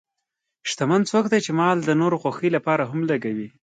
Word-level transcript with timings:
شتمن 0.69 1.01
څوک 1.11 1.25
دی 1.31 1.39
چې 1.45 1.51
مال 1.59 1.77
د 1.83 1.89
نورو 2.01 2.15
خوښۍ 2.21 2.49
لپاره 2.57 2.83
هم 2.91 2.99
لګوي. 3.11 3.47